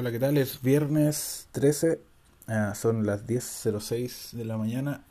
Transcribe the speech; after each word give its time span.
Hola, 0.00 0.12
¿qué 0.12 0.20
tal? 0.20 0.38
Es 0.38 0.62
viernes 0.62 1.48
13, 1.50 2.00
ah, 2.46 2.72
son 2.76 3.04
las 3.04 3.26
10.06 3.26 4.30
de 4.30 4.44
la 4.44 4.56
mañana. 4.56 5.02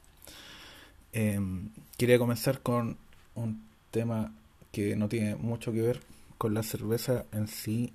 Em, 1.12 1.71
quería 1.98 2.17
comenzar 2.17 2.61
con 2.61 2.95
un 3.35 3.67
tema 3.92 4.33
que 4.71 4.95
no 4.95 5.09
tiene 5.09 5.35
mucho 5.35 5.73
que 5.73 5.81
ver 5.81 6.00
con 6.37 6.53
la 6.53 6.63
cerveza 6.63 7.25
en 7.33 7.50
sí, 7.50 7.92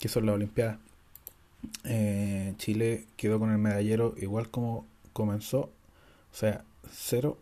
que 0.00 0.08
son 0.08 0.26
las 0.26 0.34
Olimpiadas. 0.34 0.78
Eh, 1.84 2.52
Chile 2.58 3.06
quedó 3.16 3.38
con 3.38 3.52
el 3.52 3.58
medallero 3.58 4.16
igual 4.16 4.50
como 4.50 4.86
comenzó, 5.12 5.70
o 6.32 6.34
sea, 6.34 6.64
cero. 6.92 7.38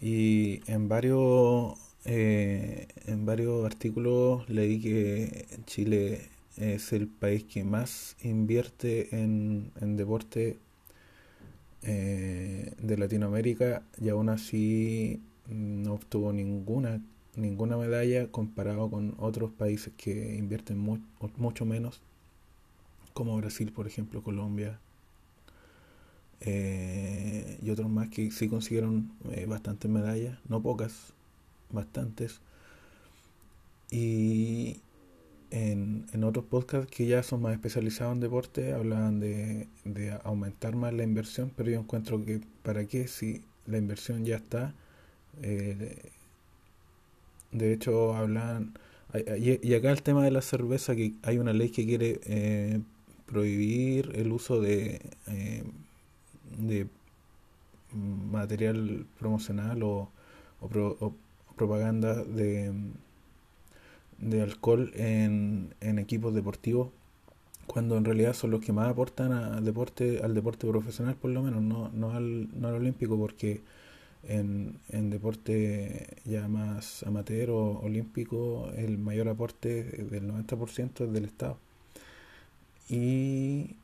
Y 0.00 0.62
en 0.72 0.88
varios, 0.88 1.74
eh, 2.06 2.88
en 3.04 3.26
varios 3.26 3.66
artículos 3.66 4.48
leí 4.48 4.80
que 4.80 5.46
Chile 5.66 6.30
es 6.56 6.92
el 6.92 7.08
país 7.08 7.44
que 7.44 7.64
más 7.64 8.16
invierte 8.22 9.14
en, 9.22 9.72
deporte 9.96 10.58
eh, 11.82 12.74
de 12.80 12.98
Latinoamérica 12.98 13.82
y 14.00 14.08
aún 14.08 14.28
así 14.28 15.20
no 15.48 15.94
obtuvo 15.94 16.32
ninguna 16.32 17.00
ninguna 17.36 17.76
medalla 17.76 18.28
comparado 18.28 18.90
con 18.90 19.14
otros 19.18 19.50
países 19.52 19.92
que 19.96 20.36
invierten 20.36 20.78
mucho 21.36 21.66
menos 21.66 22.00
como 23.12 23.36
Brasil 23.36 23.72
por 23.72 23.86
ejemplo 23.86 24.22
Colombia 24.22 24.80
eh, 26.40 27.58
y 27.62 27.70
otros 27.70 27.90
más 27.90 28.08
que 28.08 28.30
sí 28.30 28.48
consiguieron 28.48 29.12
eh, 29.32 29.46
bastantes 29.46 29.90
medallas 29.90 30.38
no 30.48 30.62
pocas 30.62 31.12
bastantes. 31.70 32.40
Y, 33.90 34.80
en, 35.50 36.06
en 36.12 36.24
otros 36.24 36.44
podcasts 36.46 36.90
que 36.90 37.06
ya 37.06 37.22
son 37.22 37.42
más 37.42 37.52
especializados 37.54 38.14
en 38.14 38.20
deporte 38.20 38.72
hablaban 38.72 39.20
de, 39.20 39.68
de 39.84 40.12
aumentar 40.24 40.76
más 40.76 40.92
la 40.92 41.04
inversión, 41.04 41.52
pero 41.56 41.70
yo 41.70 41.80
encuentro 41.80 42.24
que 42.24 42.40
para 42.62 42.86
qué 42.86 43.08
si 43.08 43.42
la 43.66 43.78
inversión 43.78 44.24
ya 44.24 44.36
está. 44.36 44.74
Eh, 45.42 46.10
de 47.52 47.72
hecho, 47.72 48.14
hablan... 48.14 48.74
Y, 49.38 49.72
acá 49.74 49.92
el 49.92 50.02
tema 50.02 50.24
de 50.24 50.30
la 50.30 50.42
cerveza, 50.42 50.94
que 50.94 51.14
hay 51.22 51.38
una 51.38 51.52
ley 51.52 51.70
que 51.70 51.86
quiere 51.86 52.20
eh, 52.24 52.80
prohibir 53.26 54.12
el 54.14 54.30
uso 54.32 54.60
de, 54.60 55.00
eh, 55.28 55.64
de 56.58 56.86
material 57.92 59.06
promocional 59.18 59.82
o, 59.82 60.10
o 60.60 61.14
propaganda 61.56 62.14
de 62.24 62.72
de 64.18 64.42
alcohol 64.42 64.92
en, 64.94 65.74
en 65.80 65.98
equipos 65.98 66.34
deportivos 66.34 66.88
cuando 67.66 67.96
en 67.96 68.04
realidad 68.04 68.32
son 68.34 68.52
los 68.52 68.60
que 68.60 68.72
más 68.72 68.88
aportan 68.88 69.32
a 69.32 69.60
deporte, 69.60 70.20
al 70.22 70.34
deporte 70.34 70.66
profesional 70.68 71.16
por 71.16 71.30
lo 71.30 71.42
menos, 71.42 71.62
no, 71.62 71.90
no, 71.92 72.12
al, 72.12 72.48
no 72.58 72.68
al 72.68 72.74
olímpico 72.74 73.18
porque 73.18 73.60
en, 74.28 74.78
en 74.90 75.10
deporte 75.10 76.16
ya 76.24 76.48
más 76.48 77.02
amateur 77.04 77.50
o 77.50 77.80
olímpico 77.80 78.70
el 78.76 78.98
mayor 78.98 79.28
aporte 79.28 79.84
del 79.84 80.28
90% 80.32 81.04
es 81.06 81.12
del 81.12 81.24
Estado. 81.24 81.58
Y, 82.88 83.76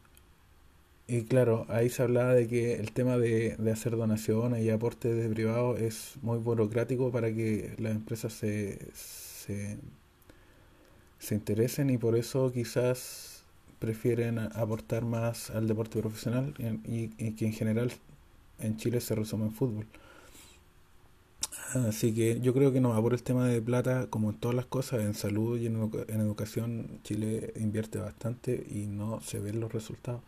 y 1.09 1.25
claro, 1.25 1.67
ahí 1.69 1.89
se 1.91 2.03
hablaba 2.03 2.35
de 2.35 2.47
que 2.49 2.75
el 2.75 2.93
tema 2.93 3.19
de, 3.19 3.57
de 3.57 3.71
hacer 3.73 3.97
donaciones 3.97 4.63
y 4.65 4.71
aportes 4.71 5.17
de 5.17 5.29
privados 5.29 5.81
es 5.81 6.15
muy 6.23 6.39
burocrático 6.39 7.11
para 7.11 7.33
que 7.35 7.75
las 7.79 7.93
empresas 7.93 8.33
se, 8.33 8.79
se 8.95 9.79
se 11.23 11.37
interesen 11.37 11.89
y 11.91 11.99
por 11.99 12.17
eso 12.17 12.53
quizás 12.53 13.45
prefieren 13.79 14.41
aportar 14.41 15.05
más 15.05 15.51
al 15.51 15.69
deporte 15.69 16.01
profesional 16.01 16.53
y, 16.85 17.09
que 17.35 17.47
en 17.47 17.53
general 17.53 17.93
en 18.59 18.77
Chile 18.77 19.01
se 19.01 19.15
resume 19.15 19.45
en 19.47 19.53
fútbol. 19.53 19.87
Así 21.75 22.13
que 22.13 22.41
yo 22.41 22.53
creo 22.53 22.73
que 22.73 22.81
no 22.81 22.91
va 22.91 23.01
por 23.01 23.15
el 23.15 23.23
tema 23.23 23.47
de 23.47 23.63
plata, 23.63 24.09
como 24.11 24.31
en 24.31 24.37
todas 24.37 24.57
las 24.57 24.67
cosas, 24.67 25.03
en 25.03 25.15
salud 25.15 25.59
y 25.59 25.67
en, 25.67 25.77
educación, 26.21 26.99
Chile 27.05 27.53
invierte 27.57 27.99
bastante 27.99 28.67
y 28.69 28.87
no 28.87 29.21
se 29.21 29.39
ven 29.39 29.61
los 29.61 29.73
resultados. 29.73 30.23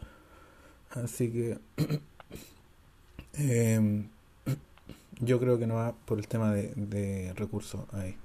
Así 0.90 1.30
que 1.30 1.58
em, 3.34 4.08
yo 5.20 5.40
creo 5.40 5.58
que 5.58 5.66
no 5.66 5.74
va 5.74 5.92
por 5.92 6.18
el 6.18 6.28
tema 6.28 6.52
de, 6.52 6.72
de 6.76 7.32
recursos 7.34 7.82
ahí. 7.92 8.16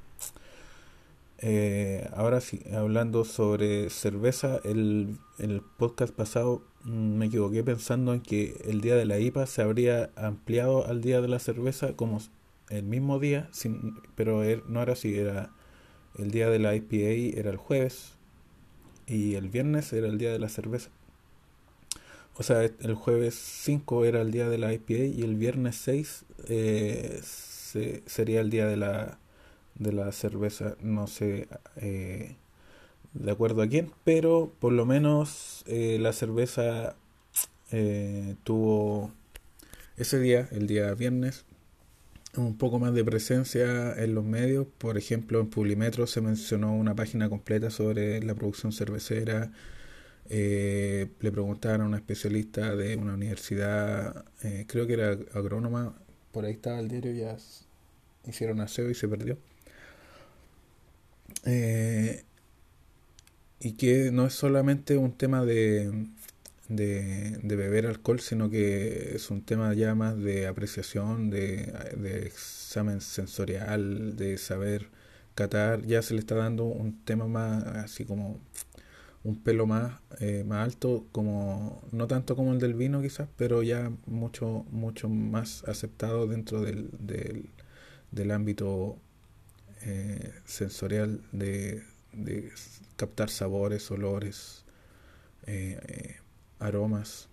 Eh, 1.42 2.10
ahora 2.14 2.42
sí, 2.42 2.62
hablando 2.74 3.24
sobre 3.24 3.90
cerveza, 3.90 4.60
el, 4.66 5.18
el 5.38 5.62
podcast 5.62 6.14
pasado 6.14 6.64
mm, 6.84 7.18
me 7.18 7.28
equivoqué 7.28 7.64
pensando 7.64 8.14
en 8.14 8.22
que 8.22 8.62
el 8.66 8.82
día 8.82 8.96
de 8.96 9.06
la 9.06 9.20
IPA 9.20 9.46
se 9.46 9.62
habría 9.62 10.12
ampliado 10.18 10.86
al 10.86 11.02
día 11.02 11.22
de 11.22 11.30
la 11.30 11.40
cerveza 11.40 11.94
como 11.94 12.20
el 12.70 12.84
mismo 12.84 13.20
día, 13.20 13.48
sin, 13.52 13.96
pero 14.16 14.44
er, 14.44 14.64
no 14.68 14.82
era 14.82 14.94
así, 14.94 15.16
era 15.16 15.52
el 16.18 16.32
día 16.32 16.50
de 16.50 16.60
la 16.60 16.76
IPA 16.76 17.40
era 17.40 17.50
el 17.52 17.58
jueves 17.58 18.14
y 19.08 19.36
el 19.36 19.50
viernes 19.50 19.94
era 19.94 20.08
el 20.08 20.18
día 20.18 20.32
de 20.32 20.40
la 20.40 20.50
cerveza. 20.50 20.90
O 22.36 22.44
sea, 22.44 22.64
el 22.64 22.94
jueves 22.96 23.36
5 23.36 24.06
era 24.06 24.22
el 24.22 24.32
día 24.32 24.50
de 24.50 24.58
la 24.58 24.74
IPA 24.74 24.94
y 24.94 25.22
el 25.24 25.36
viernes 25.36 25.76
6 25.78 26.26
eh, 26.48 27.20
sería 27.24 28.42
el 28.42 28.50
día 28.50 28.66
de 28.66 28.78
la 28.78 29.20
de 29.80 29.94
la 29.94 30.12
cerveza, 30.12 30.76
no 30.82 31.08
sé 31.08 31.48
eh, 31.78 32.36
de 33.14 33.32
acuerdo 33.32 33.62
a 33.62 33.68
quién, 33.68 33.92
pero 34.04 34.54
por 34.60 34.74
lo 34.74 34.86
menos 34.86 35.64
eh, 35.68 35.98
la 36.00 36.14
cerveza 36.14 36.96
eh, 37.72 38.36
tuvo 38.44 39.12
ese 39.98 40.20
día, 40.20 40.48
el 40.52 40.68
día 40.68 40.94
viernes, 40.94 41.46
un 42.36 42.58
poco 42.58 42.80
más 42.80 42.94
de 42.94 43.04
presencia 43.04 43.94
en 43.96 44.14
los 44.14 44.24
medios. 44.24 44.68
Por 44.78 44.98
ejemplo, 44.98 45.40
en 45.40 45.50
Publimetro 45.50 46.08
se 46.08 46.22
mencionó 46.22 46.76
una 46.76 46.96
página 46.96 47.30
completa 47.30 47.72
sobre 47.72 48.22
la 48.22 48.36
producción 48.36 48.72
cervecera. 48.72 49.52
le 50.30 51.32
preguntaron 51.32 51.82
a 51.82 51.86
una 51.88 51.98
especialista 51.98 52.76
de 52.76 52.96
una 52.98 53.14
universidad, 53.16 54.26
creo 54.68 54.86
que 54.88 54.94
era 54.94 55.12
agrónoma, 55.34 55.96
por 56.32 56.46
ahí 56.46 56.54
estaba 56.54 56.80
el 56.80 56.88
diario, 56.88 57.12
ya 57.14 57.38
hicieron 58.26 58.62
aseo 58.62 58.90
y 58.90 58.96
se 58.96 59.08
perdió. 59.08 59.38
Eh, 61.46 62.24
y 63.60 63.74
que 63.74 64.12
no 64.12 64.26
es 64.26 64.34
solamente 64.34 64.98
un 64.98 65.12
tema 65.18 65.46
de, 65.46 65.92
de, 66.70 67.40
beber 67.44 67.88
alcohol, 67.88 68.20
sino 68.20 68.50
que 68.50 69.16
es 69.16 69.30
un 69.32 69.42
tema 69.44 69.74
ya 69.74 69.96
más 69.96 70.18
de 70.18 70.48
apreciación, 70.48 71.30
de, 71.30 71.74
examen 72.26 73.02
sensorial, 73.02 74.16
de 74.16 74.38
saber 74.38 74.88
catar. 75.36 75.86
Ya 75.86 76.02
se 76.02 76.14
le 76.14 76.22
está 76.22 76.36
dando 76.36 76.66
un 76.66 77.04
tema 77.06 77.28
más 77.28 77.64
así 77.66 78.06
como 78.06 78.40
un 79.24 79.36
pelo 79.44 79.66
más, 79.68 80.00
eh, 80.20 80.44
más 80.46 80.66
alto, 80.66 81.06
como 81.12 81.82
no 81.92 82.08
tanto 82.08 82.36
como 82.36 82.54
el 82.54 82.60
del 82.60 82.74
vino 82.74 83.02
quizás, 83.02 83.28
pero 83.38 83.64
ya 83.64 83.92
mucho, 84.06 84.66
mucho 84.72 85.10
más 85.10 85.64
aceptado 85.68 86.28
dentro 86.28 86.62
del, 86.62 86.90
del, 87.00 87.50
del 88.12 88.32
ámbito 88.32 88.98
eh, 89.82 90.34
sensorial 90.46 91.22
de, 91.32 91.84
captar 92.98 93.30
sabores, 93.30 93.90
olores, 93.92 94.66
eh, 95.46 95.80
eh, 95.88 96.18
aromas, 96.60 97.30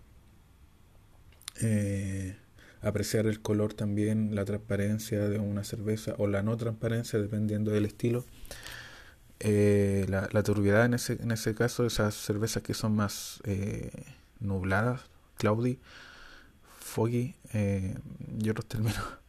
apreciar 2.83 3.27
el 3.27 3.41
color 3.41 3.75
también, 3.75 4.35
la 4.35 4.45
transparencia 4.45 5.29
de 5.29 5.39
una 5.39 5.65
cerveza 5.65 6.15
o 6.19 6.29
la 6.29 6.43
no 6.43 6.57
transparencia 6.57 7.19
dependiendo 7.19 7.73
del 7.73 7.87
estilo. 7.87 8.25
la, 9.41 10.29
la, 10.31 10.43
turbiedad 10.45 10.85
en 10.85 10.95
ese, 10.95 11.15
en 11.15 11.33
ese 11.33 11.55
caso, 11.55 11.85
esas 11.85 12.15
cervezas 12.15 12.63
que 12.63 12.75
son 12.75 12.95
más 12.95 13.43
nubladas, 14.39 15.01
cloudy, 15.37 15.81
foggy 16.79 17.35
y 18.39 18.51
otros 18.51 18.67
términos. 18.67 19.03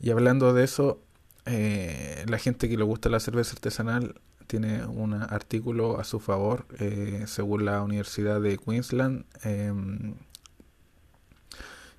Y 0.00 0.10
hablando 0.10 0.52
de 0.52 0.64
eso, 0.64 1.03
eh, 1.46 2.24
la 2.28 2.38
gente 2.38 2.68
que 2.68 2.76
le 2.76 2.84
gusta 2.84 3.08
la 3.08 3.20
cerveza 3.20 3.52
artesanal 3.52 4.20
tiene 4.46 4.84
un 4.86 5.14
artículo 5.14 5.98
a 5.98 6.04
su 6.04 6.20
favor, 6.20 6.66
eh, 6.78 7.24
según 7.26 7.64
la 7.64 7.82
Universidad 7.82 8.40
de 8.40 8.58
Queensland. 8.58 9.24
Em, 9.42 10.14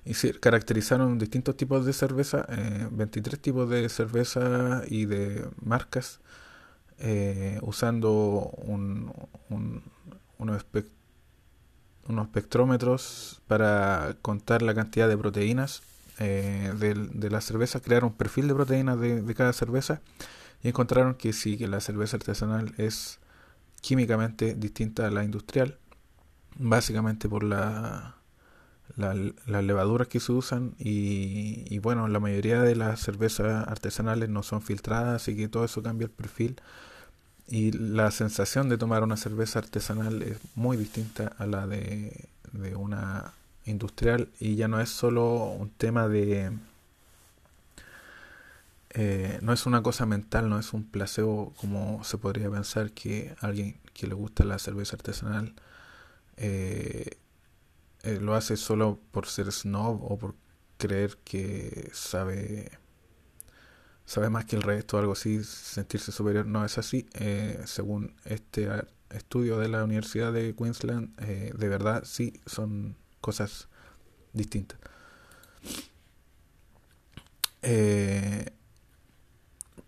y 0.04 0.14
caracterizaron 0.38 1.18
distintos 1.18 1.56
tipos 1.56 1.84
de 1.84 1.92
cerveza, 1.92 2.46
23 2.92 3.34
eh, 3.34 3.42
tipos 3.42 3.68
de 3.68 3.88
cerveza 3.88 4.82
y 4.86 5.06
de 5.06 5.48
marcas, 5.60 6.20
usando 7.62 8.52
un, 8.56 9.12
unos, 10.38 10.64
unos 12.08 12.26
espectrómetros 12.26 13.42
para 13.48 14.16
contar 14.22 14.62
la 14.62 14.74
cantidad 14.74 15.08
de 15.08 15.18
proteínas 15.18 15.82
eh, 16.18 16.72
de, 16.78 17.30
la 17.30 17.40
cerveza, 17.40 17.80
crearon 17.80 18.10
un 18.10 18.16
perfil 18.16 18.48
de 18.48 18.54
proteínas 18.54 18.98
de, 18.98 19.34
cada 19.34 19.52
cerveza 19.52 20.00
y 20.62 20.68
encontraron 20.68 21.14
que 21.14 21.32
sí, 21.32 21.56
que 21.56 21.68
la 21.68 21.80
cerveza 21.80 22.16
artesanal 22.16 22.74
es 22.78 23.18
químicamente 23.80 24.54
distinta 24.54 25.06
a 25.06 25.10
la 25.10 25.24
industrial, 25.24 25.78
básicamente 26.58 27.28
por 27.28 27.44
la, 27.44 28.16
las 28.96 29.64
levaduras 29.64 30.08
que 30.08 30.20
se 30.20 30.32
usan 30.32 30.74
y, 30.78 31.64
y, 31.68 31.78
bueno, 31.80 32.08
la 32.08 32.20
mayoría 32.20 32.62
de 32.62 32.76
las 32.76 33.00
cervezas 33.00 33.68
artesanales 33.68 34.28
no 34.28 34.42
son 34.42 34.62
filtradas, 34.62 35.22
así 35.22 35.36
que 35.36 35.48
todo 35.48 35.64
eso 35.64 35.82
cambia 35.82 36.06
el 36.06 36.10
perfil 36.10 36.56
y 37.48 37.72
la 37.72 38.10
sensación 38.10 38.68
de 38.68 38.78
tomar 38.78 39.02
una 39.04 39.16
cerveza 39.16 39.60
artesanal 39.60 40.22
es 40.22 40.38
muy 40.54 40.76
distinta 40.76 41.32
a 41.38 41.46
la 41.46 41.66
de, 41.66 42.28
de 42.52 42.74
una 42.74 43.34
industrial 43.66 44.30
y 44.40 44.56
ya 44.56 44.68
no 44.68 44.80
es 44.80 44.88
solo 44.88 45.50
un 45.50 45.70
tema 45.70 46.08
de 46.08 46.52
eh, 48.98 49.38
no 49.42 49.52
es 49.52 49.66
una 49.66 49.82
cosa 49.82 50.06
mental, 50.06 50.48
no 50.48 50.58
es 50.58 50.72
un 50.72 50.84
placebo 50.84 51.52
como 51.56 52.02
se 52.02 52.16
podría 52.16 52.50
pensar 52.50 52.92
que 52.92 53.36
alguien 53.40 53.78
que 53.92 54.06
le 54.06 54.14
gusta 54.14 54.44
la 54.44 54.58
cerveza 54.58 54.96
artesanal 54.96 55.54
eh, 56.38 57.18
eh, 58.04 58.20
lo 58.20 58.34
hace 58.34 58.56
solo 58.56 58.98
por 59.10 59.26
ser 59.26 59.52
snob 59.52 60.02
o 60.02 60.18
por 60.18 60.34
creer 60.78 61.18
que 61.24 61.90
sabe 61.92 62.70
sabe 64.06 64.30
más 64.30 64.46
que 64.46 64.56
el 64.56 64.62
resto 64.62 64.98
algo 64.98 65.12
así, 65.12 65.42
sentirse 65.44 66.12
superior. 66.12 66.46
No 66.46 66.64
es 66.64 66.78
así. 66.78 67.06
según 67.66 68.14
este 68.24 68.68
estudio 69.10 69.58
de 69.58 69.68
la 69.68 69.84
Universidad 69.84 70.32
de 70.32 70.54
Queensland, 70.54 71.16
de 71.18 71.68
verdad 71.68 72.04
sí 72.04 72.40
son 72.46 72.96
cosas 73.26 73.66
distintas. 74.32 74.78
Eh, 77.62 78.52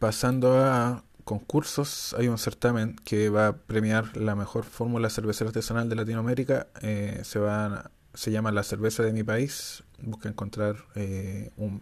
pasando 0.00 0.58
a 0.58 1.04
concursos, 1.22 2.16
hay 2.18 2.26
un 2.26 2.38
certamen 2.38 2.96
que 3.04 3.28
va 3.28 3.46
a 3.46 3.56
premiar 3.56 4.16
la 4.16 4.34
mejor 4.34 4.64
fórmula 4.64 5.08
cervecera 5.08 5.50
artesanal 5.50 5.88
de 5.88 5.94
Latinoamérica. 5.94 6.66
Eh, 6.82 7.20
se, 7.22 7.38
va, 7.38 7.92
se 8.12 8.32
llama 8.32 8.50
La 8.50 8.64
Cerveza 8.64 9.04
de 9.04 9.12
mi 9.12 9.22
País. 9.22 9.84
Busca 10.02 10.28
encontrar 10.28 10.74
eh, 10.96 11.52
un, 11.56 11.80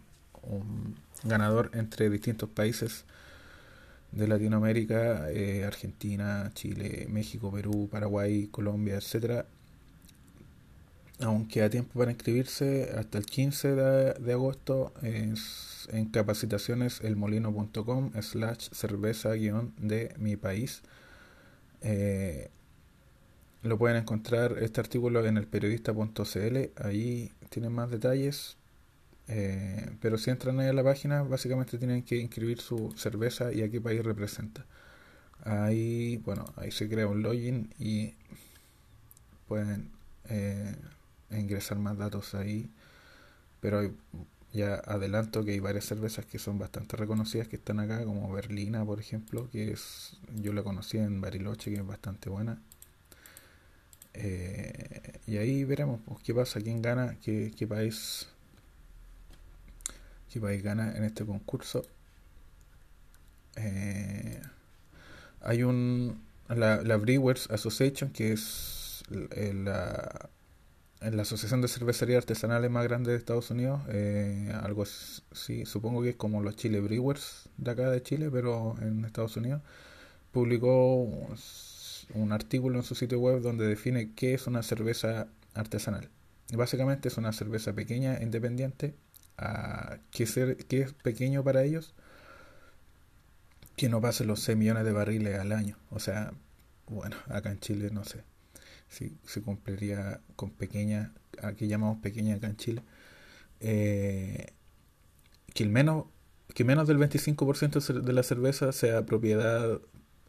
ganador 1.23 1.71
entre 1.73 2.11
distintos 2.11 2.49
países 2.49 3.05
de 4.11 4.27
Latinoamérica, 4.27 5.25
Argentina, 5.65 6.51
Chile, 6.53 7.07
México, 7.09 7.51
Perú, 7.51 7.89
Paraguay, 7.91 8.47
Colombia, 8.47 8.95
etcétera. 8.97 9.47
Aún 11.19 11.47
queda 11.47 11.69
tiempo 11.69 11.97
para 11.97 12.11
inscribirse 12.11 12.91
hasta 12.95 13.17
el 13.17 13.25
15 13.25 13.75
de, 13.75 14.33
agosto. 14.33 14.93
Es 15.01 15.87
en 15.91 16.05
capacitaciones 16.09 17.01
elmolino.com 17.01 18.11
slash 18.21 18.69
cerveza 18.71 19.33
guion 19.33 19.73
de 19.77 20.13
mi 20.19 20.35
país. 20.35 20.83
Eh, 21.81 22.49
lo 23.63 23.77
pueden 23.77 23.97
encontrar 23.97 24.57
este 24.61 24.79
artículo 24.79 25.25
en 25.25 25.37
el 25.37 25.47
periodista.cl, 25.47 26.57
ahí 26.83 27.31
tienen 27.49 27.71
más 27.73 27.89
detalles. 27.89 28.57
Eh, 29.27 29.91
pero 29.99 30.17
si 30.17 30.29
entran 30.29 30.59
ahí 30.59 30.67
a 30.67 30.73
la 30.73 30.83
página, 30.83 31.23
básicamente 31.23 31.77
tienen 31.77 32.03
que 32.03 32.17
inscribir 32.17 32.61
su 32.61 32.93
cerveza 32.95 33.51
y 33.51 33.61
a 33.63 33.69
qué 33.69 33.81
país 33.81 34.03
representa. 34.03 34.65
Ahí, 35.43 36.17
bueno, 36.17 36.45
ahí 36.55 36.71
se 36.71 36.87
crea 36.89 37.07
un 37.07 37.23
login 37.23 37.73
y 37.79 38.13
pueden 39.47 39.91
eh, 40.29 40.75
ingresar 41.39 41.79
más 41.79 41.97
datos 41.97 42.35
ahí. 42.35 42.69
Pero 43.61 43.79
hay 43.79 43.91
ya 44.53 44.75
adelanto 44.75 45.43
que 45.43 45.51
hay 45.51 45.59
varias 45.59 45.85
cervezas 45.85 46.25
que 46.25 46.39
son 46.39 46.57
bastante 46.59 46.97
reconocidas 46.97 47.47
que 47.47 47.57
están 47.57 47.79
acá, 47.79 48.03
como 48.05 48.31
Berlina, 48.31 48.85
por 48.85 48.99
ejemplo, 48.99 49.49
que 49.51 49.71
es 49.71 50.17
yo 50.35 50.53
la 50.53 50.63
conocí 50.63 50.97
en 50.97 51.21
Bariloche, 51.21 51.71
que 51.71 51.77
es 51.77 51.85
bastante 51.85 52.29
buena. 52.29 52.61
Eh, 54.13 55.19
y 55.27 55.37
ahí 55.37 55.63
veremos 55.63 56.01
pues, 56.05 56.19
qué 56.23 56.33
pasa, 56.33 56.59
quién 56.61 56.81
gana, 56.81 57.17
qué, 57.23 57.53
qué 57.55 57.67
país 57.67 58.27
qué 60.31 60.39
país 60.41 60.63
gana 60.63 60.95
en 60.97 61.03
este 61.03 61.25
concurso. 61.25 61.83
Eh, 63.57 64.41
hay 65.41 65.63
un 65.63 66.23
la, 66.49 66.81
la 66.81 66.97
Brewers 66.97 67.49
Association 67.51 68.11
que 68.11 68.33
es 68.33 69.03
la 69.09 70.29
en 70.29 70.36
la 71.01 71.21
Asociación 71.21 71.61
de 71.61 71.67
Cervecerías 71.67 72.19
Artesanales 72.19 72.71
más 72.71 72.83
grande 72.83 73.11
de 73.11 73.17
Estados 73.17 73.51
Unidos, 73.51 73.81
eh, 73.89 74.51
algo 74.61 74.85
sí, 74.85 75.65
supongo 75.65 76.01
que 76.01 76.09
es 76.09 76.15
como 76.15 76.41
los 76.41 76.55
Chile 76.55 76.79
Brewers 76.79 77.49
de 77.57 77.71
acá 77.71 77.89
de 77.89 78.01
Chile, 78.01 78.29
pero 78.31 78.75
en 78.81 79.05
Estados 79.05 79.37
Unidos, 79.37 79.61
publicó 80.31 81.03
un 82.13 82.31
artículo 82.31 82.77
en 82.79 82.83
su 82.83 82.95
sitio 82.95 83.19
web 83.19 83.41
donde 83.41 83.67
define 83.67 84.13
qué 84.15 84.33
es 84.33 84.47
una 84.47 84.63
cerveza 84.63 85.27
artesanal. 85.53 86.09
básicamente 86.53 87.09
es 87.09 87.17
una 87.17 87.33
cerveza 87.33 87.73
pequeña, 87.73 88.21
independiente, 88.21 88.95
a, 89.37 89.97
que, 90.11 90.25
ser, 90.25 90.57
que 90.57 90.81
es 90.81 90.93
pequeño 90.93 91.43
para 91.43 91.63
ellos, 91.63 91.93
que 93.75 93.89
no 93.89 94.01
pase 94.01 94.25
los 94.25 94.41
6 94.41 94.57
millones 94.57 94.85
de 94.85 94.91
barriles 94.91 95.39
al 95.39 95.51
año. 95.51 95.77
O 95.91 95.99
sea, 95.99 96.33
bueno, 96.87 97.15
acá 97.27 97.51
en 97.51 97.59
Chile 97.59 97.89
no 97.91 98.03
sé 98.03 98.23
si 98.89 99.17
se 99.25 99.41
cumpliría 99.41 100.21
con 100.35 100.51
pequeña, 100.51 101.13
aquí 101.41 101.67
llamamos 101.67 101.99
pequeña 101.99 102.35
acá 102.35 102.47
en 102.47 102.57
Chile, 102.57 102.83
eh, 103.59 104.47
que, 105.53 105.63
el 105.63 105.69
menos, 105.69 106.05
que 106.53 106.63
menos 106.63 106.87
del 106.87 106.97
25% 106.97 108.01
de 108.01 108.13
la 108.13 108.23
cerveza 108.23 108.71
sea 108.71 109.05
propiedad 109.05 109.81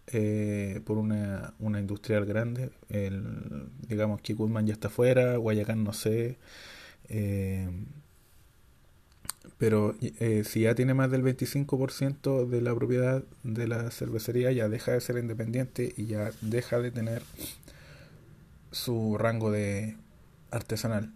eh, 0.08 0.80
por 0.84 0.98
una, 0.98 1.54
una 1.58 1.80
industrial 1.80 2.24
grande. 2.24 2.70
El, 2.88 3.68
digamos 3.86 4.20
que 4.22 4.34
Goodman 4.34 4.66
ya 4.66 4.72
está 4.72 4.88
fuera, 4.88 5.36
Guayacán 5.36 5.84
no 5.84 5.92
sé. 5.92 6.38
Eh, 7.08 7.68
pero 9.56 9.96
si 10.44 10.60
ya 10.60 10.74
tiene 10.76 10.94
más 10.94 11.10
del 11.10 11.22
25% 11.24 12.46
de 12.46 12.60
la 12.60 12.74
propiedad 12.74 13.24
de 13.42 13.66
la 13.66 13.90
cervecería, 13.90 14.52
ya 14.52 14.68
deja 14.68 14.92
de 14.92 15.00
ser 15.00 15.18
independiente 15.18 15.92
y 15.96 16.06
ya 16.06 16.30
deja 16.42 16.78
de 16.78 16.92
tener 16.92 17.22
su 18.70 19.16
rango 19.18 19.50
de 19.50 19.96
artesanal. 20.50 21.12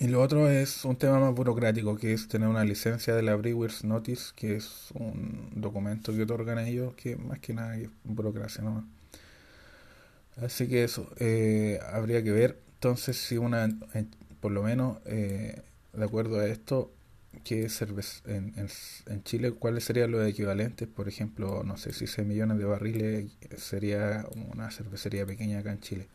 Y 0.00 0.06
lo 0.06 0.22
otro 0.22 0.48
es 0.48 0.84
un 0.84 0.96
tema 0.96 1.18
más 1.18 1.34
burocrático, 1.34 1.96
que 1.96 2.12
es 2.12 2.28
tener 2.28 2.48
una 2.48 2.64
licencia 2.64 3.16
de 3.16 3.22
la 3.22 3.34
Brewers 3.34 3.82
Notice, 3.84 4.32
que 4.36 4.54
es 4.56 4.90
un 4.94 5.50
documento 5.56 6.12
que 6.12 6.22
otorgan 6.22 6.58
ellos, 6.60 6.94
que 6.94 7.16
más 7.16 7.40
que 7.40 7.52
nada 7.52 7.76
es 7.76 7.88
burocracia 8.04 8.62
¿no? 8.62 8.86
Así 10.36 10.68
que 10.68 10.84
eso, 10.84 11.10
eh, 11.18 11.80
habría 11.92 12.22
que 12.22 12.30
ver 12.30 12.60
entonces 12.74 13.16
si 13.16 13.38
una, 13.38 13.68
por 14.40 14.52
lo 14.52 14.62
menos, 14.62 14.98
eh, 15.06 15.62
de 15.92 16.04
acuerdo 16.04 16.38
a 16.38 16.46
esto, 16.46 16.92
que 17.40 17.68
cerveza 17.68 18.20
en, 18.26 18.54
en, 19.06 19.22
Chile, 19.24 19.52
cuáles 19.52 19.84
serían 19.84 20.10
los 20.10 20.26
equivalentes, 20.26 20.88
por 20.88 21.08
ejemplo, 21.08 21.62
no 21.64 21.76
sé 21.76 21.92
si 21.92 22.06
6 22.06 22.26
millones 22.26 22.58
de 22.58 22.64
barriles 22.64 23.32
sería 23.56 24.26
una 24.52 24.70
cervecería 24.70 25.26
pequeña 25.26 25.60
acá 25.60 25.72
en 25.72 25.80
Chile. 25.80 26.08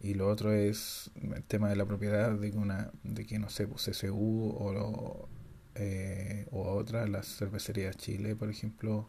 Y 0.00 0.14
lo 0.14 0.28
otro 0.28 0.52
es 0.52 1.10
el 1.22 1.44
tema 1.44 1.68
de 1.70 1.76
la 1.76 1.86
propiedad 1.86 2.32
de 2.32 2.50
que 2.50 2.58
una, 2.58 2.90
de 3.04 3.24
que 3.26 3.38
no 3.38 3.48
sé, 3.50 3.68
pues 3.68 3.88
o, 4.10 5.28
eh, 5.76 6.46
o 6.50 6.72
otra, 6.72 7.06
las 7.06 7.26
cervecerías 7.36 7.96
Chile, 7.96 8.36
por 8.36 8.50
ejemplo, 8.50 9.08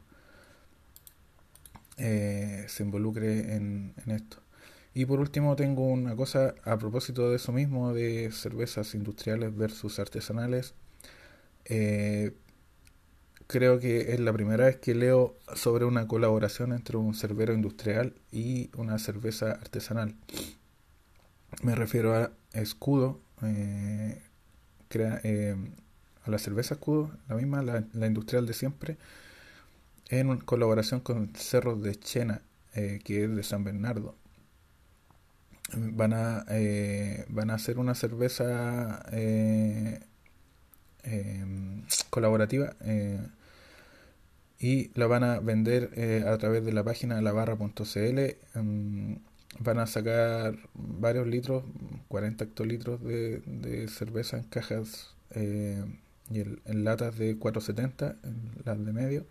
eh, 1.97 2.65
se 2.67 2.83
involucre 2.83 3.55
en, 3.55 3.93
en 4.05 4.11
esto. 4.11 4.37
Y 4.93 5.05
por 5.05 5.19
último 5.19 5.55
tengo 5.55 5.85
una 5.87 6.15
cosa 6.15 6.53
a 6.63 6.77
propósito 6.77 7.29
de 7.29 7.37
eso 7.37 7.51
mismo, 7.51 7.93
de 7.93 8.31
cervezas 8.31 8.93
industriales 8.95 9.55
versus 9.55 9.99
artesanales. 9.99 10.75
Eh, 11.65 12.33
creo 13.47 13.79
que 13.79 14.13
es 14.13 14.19
la 14.19 14.33
primera 14.33 14.65
vez 14.65 14.77
que 14.77 14.95
leo 14.95 15.37
sobre 15.55 15.85
una 15.85 16.07
colaboración 16.07 16.73
entre 16.73 16.97
un 16.97 17.13
cervero 17.13 17.53
industrial 17.53 18.15
y 18.31 18.69
una 18.75 18.99
cerveza 18.99 19.51
artesanal. 19.51 20.15
Me 21.61 21.75
refiero 21.75 22.15
a 22.15 22.31
Escudo, 22.53 23.19
eh, 23.43 24.21
eh, 24.93 25.55
a 26.23 26.29
la 26.29 26.37
cerveza 26.39 26.75
Escudo, 26.75 27.11
la 27.29 27.35
misma, 27.35 27.61
la, 27.61 28.07
industrial 28.07 28.45
de 28.45 28.53
siempre, 28.53 28.97
en 30.09 30.37
colaboración 30.39 30.99
con 30.99 31.33
Cerros 31.35 31.81
de 31.81 31.95
Chena, 31.95 32.41
que 32.73 33.23
es 33.25 33.35
de 33.35 33.43
San 33.43 33.63
Bernardo. 33.63 34.15
Van 35.75 36.13
a, 36.13 36.45
van 37.29 37.49
a 37.49 37.55
hacer 37.55 37.79
una 37.79 37.95
cerveza 37.95 39.03
Em, 41.03 41.83
colaborativa 42.09 42.75
eh, 42.81 43.19
y 44.59 44.91
la 44.97 45.07
van 45.07 45.23
a 45.25 45.39
vender 45.39 45.91
eh, 45.95 46.23
a 46.25 46.37
través 46.37 46.63
de 46.63 46.71
la 46.71 46.83
página 46.83 47.21
labarra.cl. 47.21 48.19
Em, 48.55 49.19
van 49.59 49.79
a 49.79 49.87
sacar 49.87 50.57
varios 50.73 51.27
litros, 51.27 51.63
40 52.07 52.45
hectolitros 52.45 53.03
de, 53.03 53.39
de 53.45 53.87
cerveza 53.87 54.37
en 54.37 54.43
cajas 54.45 55.13
eh, 55.31 55.83
y 56.31 56.39
en 56.39 56.83
latas 56.83 57.17
de 57.17 57.37
470, 57.37 58.15
en 58.23 58.51
las 58.65 58.85
de 58.85 58.93
medio. 58.93 59.25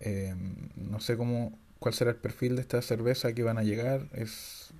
Em, 0.00 0.70
no 0.76 1.00
sé 1.00 1.16
cómo, 1.16 1.58
cuál 1.78 1.94
será 1.94 2.10
el 2.10 2.16
perfil 2.16 2.56
de 2.56 2.62
esta 2.62 2.82
cerveza 2.82 3.32
que 3.32 3.42
van 3.42 3.58
a 3.58 3.62
llegar. 3.62 4.08
Es 4.12 4.70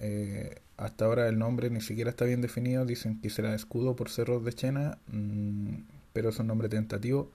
eh, 0.00 0.56
hasta 0.76 1.06
ahora 1.06 1.28
el 1.28 1.38
nombre 1.38 1.70
ni 1.70 1.80
siquiera 1.80 2.10
está 2.10 2.24
bien 2.24 2.40
definido. 2.40 2.84
Dicen 2.84 3.20
que 3.20 3.30
será 3.30 3.54
escudo 3.54 3.96
por 3.96 4.10
Cerros 4.10 4.44
de 4.44 4.52
Chena, 4.52 4.98
mm, 5.08 5.76
pero 6.12 6.30
es 6.30 6.38
un 6.38 6.46
nombre 6.46 6.68
tentativo. 6.68 7.30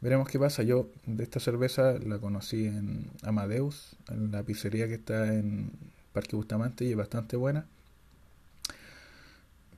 Veremos 0.00 0.28
qué 0.28 0.38
pasa. 0.38 0.62
Yo 0.62 0.90
de 1.06 1.22
esta 1.24 1.40
cerveza 1.40 1.94
la 1.98 2.18
conocí 2.18 2.66
en 2.66 3.10
Amadeus, 3.22 3.96
en 4.10 4.32
la 4.32 4.42
pizzería 4.42 4.88
que 4.88 4.94
está 4.94 5.32
en 5.34 5.70
Parque 6.12 6.36
Bustamante 6.36 6.84
y 6.84 6.90
es 6.92 6.96
bastante 6.96 7.36
buena. 7.36 7.66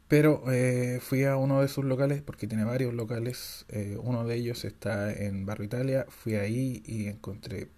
Pero 0.08 0.44
eh, 0.52 1.00
fui 1.02 1.24
a 1.24 1.36
uno 1.36 1.60
de 1.62 1.68
sus 1.68 1.84
locales, 1.84 2.22
porque 2.22 2.46
tiene 2.46 2.64
varios 2.64 2.94
locales. 2.94 3.64
Eh, 3.68 3.98
uno 4.02 4.24
de 4.24 4.36
ellos 4.36 4.64
está 4.64 5.12
en 5.12 5.46
Barrio 5.46 5.66
Italia. 5.66 6.06
Fui 6.08 6.34
ahí 6.36 6.82
y 6.86 7.08
encontré 7.08 7.68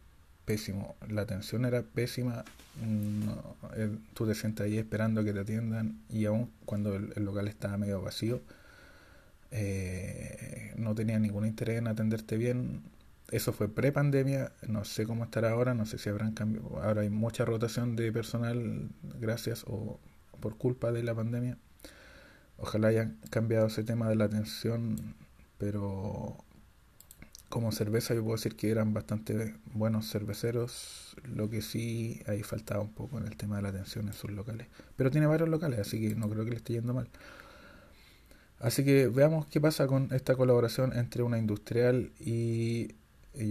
pésimo. 0.47 0.97
La 1.09 1.23
atención 1.23 1.67
era 1.67 1.83
pésima. 1.83 2.45
Eh, 3.77 3.91
tú 4.15 4.27
te 4.27 4.35
sientas 4.35 4.67
ahí 4.67 4.79
esperando 4.79 5.23
que 5.25 5.33
te 5.35 5.41
atiendan 5.41 6.01
y 6.09 6.25
aún 6.25 6.51
cuando 6.65 6.97
el 6.97 7.25
local 7.25 7.49
estaba 7.49 7.77
medio 7.77 8.01
vacío 8.01 8.41
eh, 9.51 10.73
no 10.77 10.95
tenía 10.95 11.19
ningún 11.19 11.47
interés 11.47 11.79
en 11.79 11.89
atenderte 11.89 12.37
bien. 12.37 12.83
Eso 13.31 13.53
fue 13.53 13.69
pre-pandemia, 13.69 14.53
no 14.69 14.85
sé 14.85 15.05
cómo 15.07 15.25
estará 15.25 15.51
ahora, 15.51 15.75
no 15.75 15.87
sé 15.87 15.99
si 15.99 16.09
habrán 16.09 16.33
cambiado. 16.33 16.81
Ahora 16.83 17.03
hay 17.03 17.11
mucha 17.11 17.45
rotación 17.45 17.97
de 17.97 18.13
personal 18.13 18.89
gracias 19.19 19.65
o 19.67 19.99
por 20.41 20.57
culpa 20.57 20.93
de 20.93 21.03
la 21.03 21.15
pandemia. 21.15 21.59
Ojalá 22.59 22.89
hayan 22.89 23.19
cambiado 23.31 23.67
ese 23.67 23.85
tema 23.85 24.09
de 24.09 24.17
la 24.17 24.27
atención, 24.27 25.15
pero 25.59 26.37
como 27.57 27.73
cerveza 27.73 28.13
yo 28.13 28.23
puedo 28.23 28.37
decir 28.37 28.55
que 28.55 28.71
eran 28.71 28.93
bastante 28.93 29.55
buenos 29.73 30.11
cerveceros, 30.11 31.17
lo 31.25 31.49
que 31.49 31.63
sí 31.63 32.21
ahí 32.27 32.43
faltaba 32.43 32.83
un 32.83 32.93
poco 32.93 33.17
en 33.17 33.27
el 33.27 33.35
tema 33.39 33.57
de 33.57 33.63
la 33.63 33.71
atención 33.71 34.09
en 34.09 34.13
sus 34.13 34.31
locales. 34.31 34.67
Pero 34.95 35.11
tiene 35.11 35.27
varios 35.27 35.49
locales, 35.49 35.79
así 35.81 35.99
que 35.99 36.15
no 36.15 36.29
creo 36.29 36.45
que 36.45 36.51
le 36.51 36.57
esté 36.57 36.75
yendo 36.75 36.93
mal. 36.93 37.09
Así 38.59 38.85
que 38.85 39.09
veamos 39.09 39.47
qué 39.47 39.59
pasa 39.59 39.87
con 39.87 40.13
esta 40.13 40.37
colaboración 40.37 40.95
entre 40.95 41.23
una 41.23 41.39
industrial 41.39 42.13
y, 42.21 42.95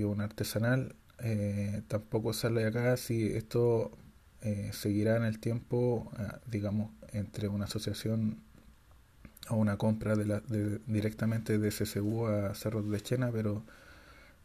una 0.03 0.25
artesanal. 0.25 0.95
Eh, 1.23 1.81
tampoco 1.87 2.31
sale 2.33 2.61
de 2.61 2.67
acá 2.67 2.97
si 2.97 3.33
esto 3.33 3.97
eh, 4.43 4.69
seguirá 4.71 5.17
en 5.17 5.23
el 5.23 5.39
tiempo, 5.39 6.11
eh, 6.19 6.27
digamos, 6.45 6.91
entre 7.11 7.47
una 7.47 7.65
asociación 7.65 8.39
o 9.49 9.55
una 9.55 9.77
compra 9.77 10.15
de 10.15 10.25
la, 10.25 10.43
directamente 10.85 11.57
de 11.57 11.71
CCU 11.71 12.27
a 12.27 12.53
Cerros 12.53 12.87
de 12.87 13.01
Chena, 13.01 13.31
pero 13.31 13.65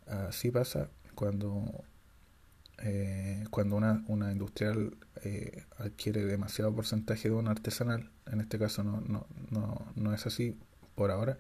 así 0.07 0.51
pasa 0.51 0.89
cuando 1.15 1.85
cuando 3.51 3.77
una, 3.77 4.03
una 4.09 4.33
industrial 4.33 4.97
adquiere 5.77 6.25
demasiado 6.25 6.75
porcentaje 6.75 7.29
de 7.29 7.35
un 7.35 7.47
artesanal. 7.47 8.11
En 8.33 8.41
este 8.41 8.59
caso 8.59 8.83
no, 8.83 9.03
no, 9.03 9.27
no, 9.51 9.93
no 9.97 10.15
es 10.15 10.27
así 10.27 10.57
por 10.95 11.11
ahora, 11.11 11.37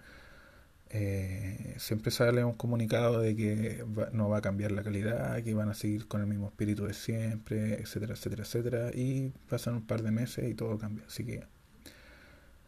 eh, 0.93 1.77
siempre 1.79 2.11
sale 2.11 2.43
un 2.43 2.55
comunicado 2.55 3.21
de 3.21 3.37
que 3.37 3.85
no 4.13 4.29
va 4.29 4.39
a 4.39 4.41
cambiar 4.43 4.73
la 4.73 4.83
calidad, 4.83 5.41
que 5.43 5.55
van 5.55 5.69
a 5.69 5.75
seguir 5.75 6.09
con 6.09 6.21
el 6.21 6.27
mismo 6.27 6.49
espíritu 6.49 6.85
de 6.85 6.95
siempre, 6.95 7.75
etcétera, 7.81 8.15
etcétera, 8.15 8.43
etcétera, 8.43 8.91
y 8.93 9.33
pasan 9.49 9.75
un 9.75 9.87
par 9.87 10.03
de 10.03 10.11
meses 10.11 10.51
y 10.51 10.55
todo 10.55 10.79
cambia. 10.79 11.05
Así 11.07 11.25
que 11.25 11.45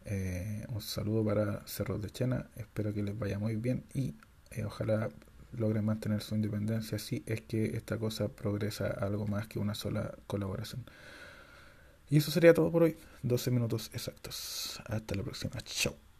eh, 0.05 0.65
un 0.69 0.81
saludo 0.81 1.25
para 1.25 1.67
Cerros 1.67 2.01
de 2.01 2.11
Chena, 2.11 2.47
espero 2.57 2.95
que 2.95 3.03
les 3.03 3.19
vaya 3.19 3.41
muy 3.41 3.57
bien 3.57 3.85
y 3.93 4.15
eh, 4.53 4.65
ojalá 4.65 5.09
logren 5.53 5.85
mantener 5.85 6.23
su 6.23 6.35
independencia 6.35 6.99
si 6.99 7.23
es 7.27 7.43
que 7.43 7.77
esta 7.77 7.99
cosa 7.99 8.29
progresa 8.29 8.87
algo 8.87 9.27
más 9.27 9.47
que 9.49 9.59
una 9.59 9.75
sola 9.75 10.15
colaboración. 10.27 10.85
Y 12.11 12.19
eso 12.19 12.31
sería 12.31 12.55
todo 12.55 12.71
por 12.71 12.83
hoy. 12.83 12.97
12 13.23 13.51
minutos 13.51 13.91
exactos. 13.95 14.81
Hasta 14.87 15.15
la 15.15 15.23
próxima. 15.23 15.61
Chao. 15.63 16.12